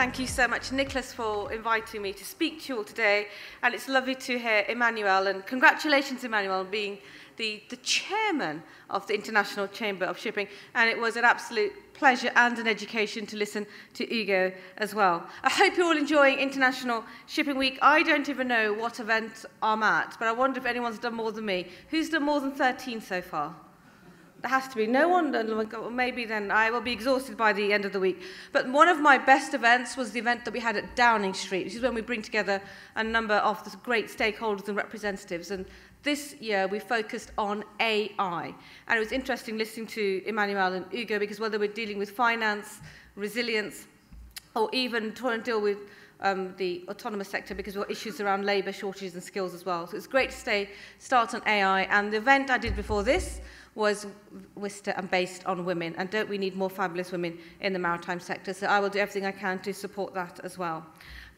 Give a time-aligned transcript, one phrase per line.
[0.00, 3.26] thank you so much, Nicholas, for inviting me to speak to you all today.
[3.62, 5.26] And it's lovely to hear Emmanuel.
[5.26, 6.96] And congratulations, Emmanuel, on being
[7.36, 10.48] the, the chairman of the International Chamber of Shipping.
[10.74, 15.22] And it was an absolute pleasure and an education to listen to Ugo as well.
[15.42, 17.78] I hope you're all enjoying International Shipping Week.
[17.82, 21.30] I don't even know what event I'm at, but I wonder if anyone's done more
[21.30, 21.66] than me.
[21.90, 23.54] Who's done more than 13 so far?
[24.42, 24.86] There has to be.
[24.86, 25.32] No one,
[25.94, 28.22] maybe then I will be exhausted by the end of the week.
[28.52, 31.64] But one of my best events was the event that we had at Downing Street,
[31.64, 32.62] which is when we bring together
[32.96, 35.50] a number of the great stakeholders and representatives.
[35.50, 35.66] And
[36.02, 38.54] this year we focused on AI.
[38.88, 42.80] And it was interesting listening to Emmanuel and Ugo because whether we're dealing with finance,
[43.16, 43.86] resilience,
[44.56, 45.78] or even trying to deal with
[46.22, 49.86] um, the autonomous sector because we've got issues around labour shortages and skills as well.
[49.86, 51.82] So it's great to stay, start on AI.
[51.82, 53.40] And the event I did before this
[53.74, 54.06] was
[54.96, 55.94] and based on women.
[55.96, 58.52] And don't we need more fabulous women in the maritime sector?
[58.52, 60.84] So I will do everything I can to support that as well.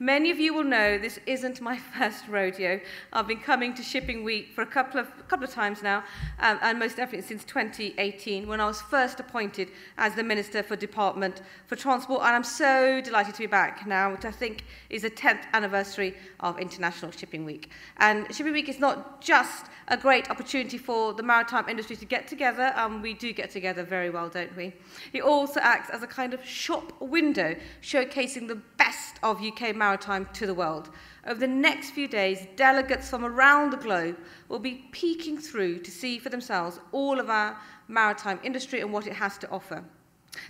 [0.03, 2.81] Many of you will know this isn't my first rodeo.
[3.13, 6.03] I've been coming to Shipping Week for a couple of, couple of times now,
[6.41, 10.75] um, and most definitely since 2018, when I was first appointed as the Minister for
[10.75, 12.23] Department for Transport.
[12.23, 16.17] And I'm so delighted to be back now, which I think is the 10th anniversary
[16.41, 17.71] of International Shipping Week.
[17.99, 22.27] And Shipping Week is not just a great opportunity for the maritime industry to get
[22.27, 24.73] together, and um, we do get together very well, don't we?
[25.13, 29.92] It also acts as a kind of shop window, showcasing the best of UK maritime
[29.93, 30.89] maritime to the world.
[31.27, 34.17] Over the next few days, delegates from around the globe
[34.49, 39.07] will be peeking through to see for themselves all of our maritime industry and what
[39.07, 39.85] it has to offer.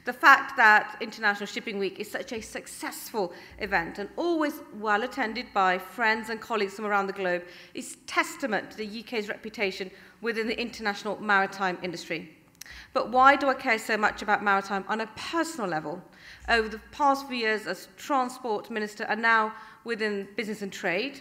[0.04, 5.46] The fact that International Shipping Week is such a successful event and always well attended
[5.52, 7.42] by friends and colleagues from around the globe
[7.74, 12.30] is testament to the UK's reputation within the international maritime industry.
[12.92, 16.02] But why do I care so much about maritime on a personal level?
[16.48, 19.52] Over the past few years as Transport Minister and now
[19.84, 21.20] within Business and Trade,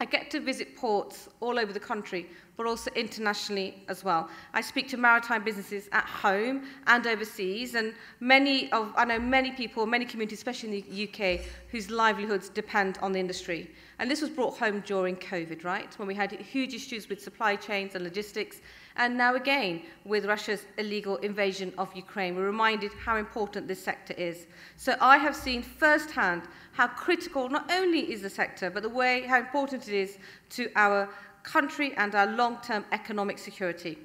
[0.00, 4.28] I get to visit ports all over the country, but also internationally as well.
[4.54, 9.50] I speak to maritime businesses at home and overseas, and many of, I know many
[9.50, 11.40] people, many communities, especially in the UK,
[11.70, 13.70] whose livelihoods depend on the industry.
[13.98, 15.98] And this was brought home during COVID, right?
[15.98, 18.60] When we had huge issues with supply chains and logistics,
[18.96, 22.34] and now again with Russia's illegal invasion of Ukraine.
[22.34, 24.46] We're reminded how important this sector is.
[24.76, 26.42] So I have seen firsthand
[26.72, 30.18] how critical not only is the sector, but the way how important it is
[30.50, 31.08] to our
[31.42, 33.98] country and our long-term economic security.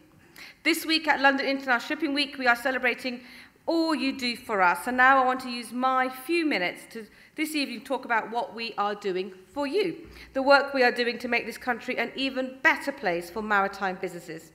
[0.63, 3.22] This week at London International Shipping Week, we are celebrating
[3.66, 4.88] all you do for us.
[4.88, 8.53] And now I want to use my few minutes to this evening talk about what
[8.53, 12.12] we are doing for you, the work we are doing to make this country an
[12.16, 14.51] even better place for maritime businesses.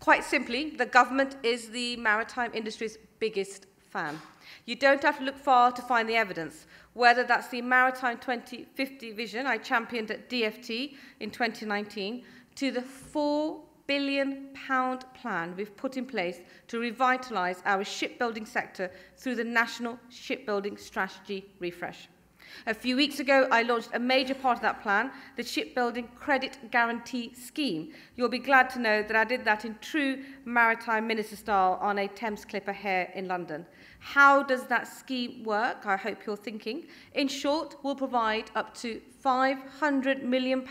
[0.00, 4.18] Quite simply, the government is the maritime industry's biggest fan.
[4.64, 9.12] You don't have to look far to find the evidence, whether that's the Maritime 2050
[9.12, 12.24] vision I championed at DFT in 2019,
[12.56, 18.88] to the £4 billion pound plan we've put in place to revitalise our shipbuilding sector
[19.16, 22.08] through the National Shipbuilding Strategy Refresh.
[22.66, 26.58] A few weeks ago, I launched a major part of that plan, the Shipbuilding Credit
[26.70, 27.92] Guarantee Scheme.
[28.16, 31.98] You'll be glad to know that I did that in true maritime minister style on
[31.98, 33.66] a Thames Clipper here in London.
[33.98, 35.86] How does that scheme work?
[35.86, 36.86] I hope you're thinking.
[37.14, 40.66] In short, we'll provide up to £500 million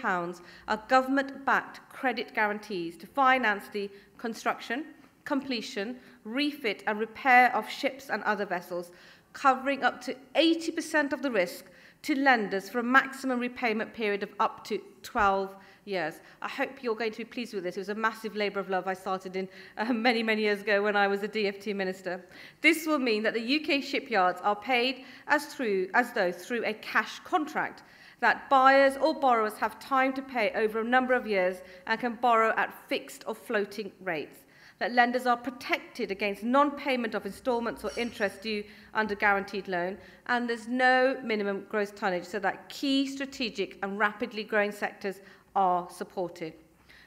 [0.68, 4.86] of government-backed credit guarantees to finance the construction,
[5.26, 8.92] completion, refit and repair of ships and other vessels,
[9.34, 11.66] covering up to 80% of the risk
[12.04, 16.16] to lenders for a maximum repayment period of up to 12 years.
[16.42, 17.76] I hope you're going to be pleased with this.
[17.76, 20.82] It was a massive labour of love I started in uh, many, many years ago
[20.84, 22.24] when I was a DFT minister.
[22.62, 26.74] This will mean that the UK shipyards are paid as, through, as though through a
[26.74, 27.84] cash contract
[28.22, 32.16] that buyers or borrowers have time to pay over a number of years and can
[32.16, 34.40] borrow at fixed or floating rates
[34.80, 39.98] that lenders are protected against non-payment of instalments or interest due under guaranteed loan,
[40.28, 45.20] and there's no minimum gross tonnage so that key strategic and rapidly growing sectors
[45.56, 46.54] are supported.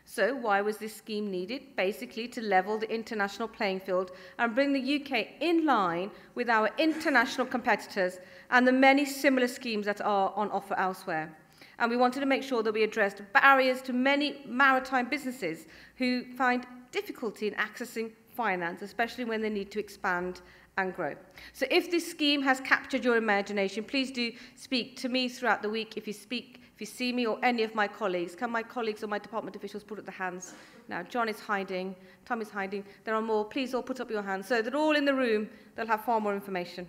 [0.05, 1.77] So why was this scheme needed?
[1.77, 6.71] Basically to level the international playing field and bring the UK in line with our
[6.77, 8.19] international competitors
[8.51, 11.35] and the many similar schemes that are on offer elsewhere.
[11.79, 15.67] And we wanted to make sure that we addressed barriers to many maritime businesses
[15.97, 20.41] who find difficulty in accessing finance, especially when they need to expand
[20.79, 21.15] and grow.
[21.53, 25.69] So if this scheme has captured your imagination, please do speak to me throughout the
[25.69, 25.97] week.
[25.97, 29.03] If you speak, if you see me or any of my colleagues, can my colleagues
[29.03, 30.55] or my department officials put up the hands?
[30.89, 31.94] Now, John is hiding,
[32.25, 32.85] Tom is hiding.
[33.05, 33.44] There are more.
[33.44, 36.21] Please all put up your hands so that all in the room, they'll have far
[36.21, 36.89] more information.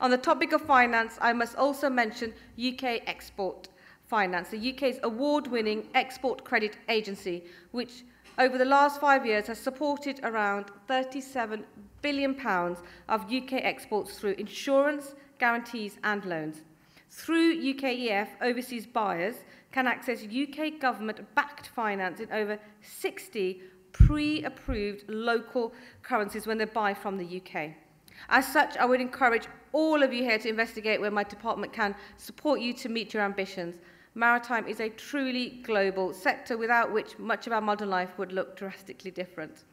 [0.00, 3.68] On the topic of finance, I must also mention UK Export
[4.06, 8.04] Finance, the UK's award-winning export credit agency, which
[8.38, 11.64] over the last five years has supported around 37
[12.00, 16.62] billion pounds of UK exports through insurance, guarantees and loans.
[17.10, 19.36] Through UKEF, overseas buyers
[19.70, 23.60] can access UK government-backed finance in over 60
[23.92, 27.74] pre-approved local currencies when they buy from the UK.
[28.28, 31.94] As such, I would encourage all of you here to investigate where my department can
[32.16, 33.76] support you to meet your ambitions.
[34.14, 38.56] Maritime is a truly global sector without which much of our modern life would look
[38.56, 39.64] drastically different.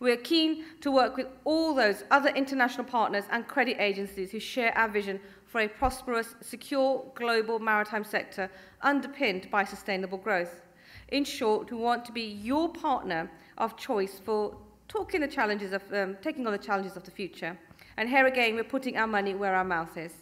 [0.00, 4.40] We are keen to work with all those other international partners and credit agencies who
[4.40, 8.50] share our vision for a prosperous, secure global maritime sector
[8.82, 10.60] underpinned by sustainable growth.
[11.08, 14.54] In short, we want to be your partner of choice for
[14.88, 17.58] talking the challenges of, um, taking on the challenges of the future.
[17.96, 20.12] And here again, we're putting our money where our mouth is.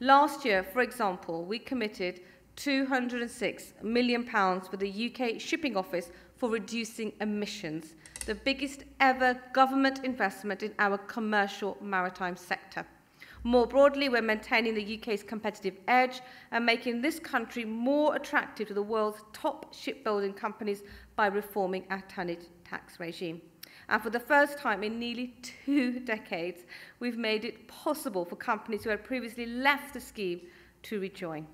[0.00, 2.22] Last year, for example, we committed
[2.56, 7.94] 206 million pounds for the UK Shipping Office for reducing emissions,
[8.26, 12.86] the biggest ever government investment in our commercial maritime sector.
[13.42, 16.20] More broadly, we're maintaining the UK's competitive edge
[16.50, 20.82] and making this country more attractive to the world's top shipbuilding companies
[21.16, 23.40] by reforming our tonnage tax regime.
[23.88, 26.60] And for the first time in nearly two decades,
[27.00, 30.42] we've made it possible for companies who had previously left the scheme
[30.82, 31.46] to rejoin,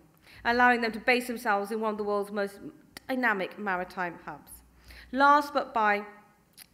[0.44, 2.60] allowing them to base themselves in one of the world's most
[3.08, 4.50] dynamic maritime hubs.
[5.12, 6.04] Last but by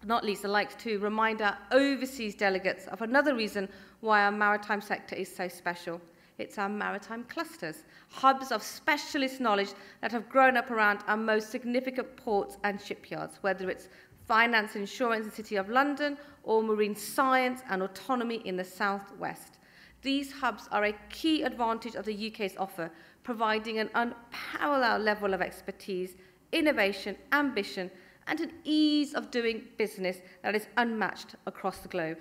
[0.04, 3.68] not least, I'd like to remind our overseas delegates of another reason
[4.00, 6.00] why our maritime sector is so special.
[6.38, 11.50] It's our maritime clusters, hubs of specialist knowledge that have grown up around our most
[11.50, 13.88] significant ports and shipyards, whether it's
[14.26, 18.64] finance and insurance in the City of London, or marine science and autonomy in the
[18.64, 19.58] southwest.
[20.02, 22.90] These hubs are a key advantage of the UK's offer,
[23.22, 26.16] providing an unparalleled level of expertise,
[26.50, 27.90] innovation, ambition,
[28.26, 32.18] and an ease of doing business that is unmatched across the globe.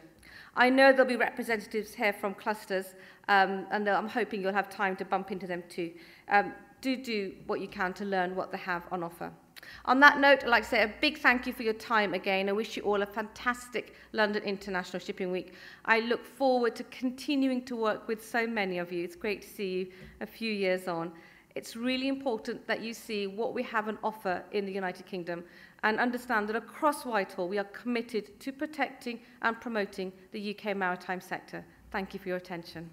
[0.56, 2.94] I know there'll be representatives here from clusters,
[3.28, 5.92] um, and I'm hoping you'll have time to bump into them too.
[6.30, 9.31] Um, do do what you can to learn what they have on offer.
[9.86, 12.50] On that note, I'd like to say a big thank you for your time again.
[12.50, 15.54] I wish you all a fantastic London International Shipping Week.
[15.86, 19.04] I look forward to continuing to work with so many of you.
[19.04, 19.88] It's great to see you
[20.19, 21.12] a few years on.
[21.56, 25.44] It's really important that you see what we have on offer in the United Kingdom
[25.84, 31.19] and understand that across Whitehall we are committed to protecting and promoting the UK maritime
[31.19, 31.66] sector.
[31.92, 32.90] Thank you for your attention.